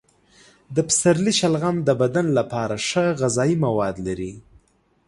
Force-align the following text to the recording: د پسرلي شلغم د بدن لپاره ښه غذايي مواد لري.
د 0.75 0.77
پسرلي 0.87 1.33
شلغم 1.39 1.75
د 1.83 1.89
بدن 2.01 2.25
لپاره 2.37 2.75
ښه 2.87 3.03
غذايي 3.21 3.55
مواد 3.65 3.95
لري. 4.07 4.33